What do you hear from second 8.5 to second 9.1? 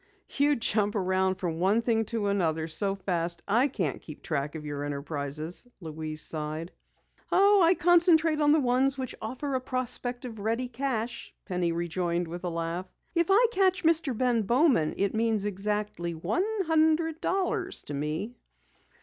the ones